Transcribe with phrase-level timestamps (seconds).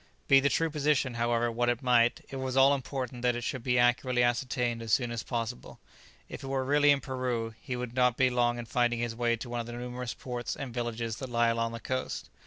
[0.27, 3.61] Be the true position, however, what it might, it was all important that it should
[3.61, 5.79] be accurately ascertained as soon as possible.
[6.27, 9.35] If it were really in Peru, he would not be long in finding his way
[9.35, 12.31] to one of the numerous ports and villages that lie along the coast.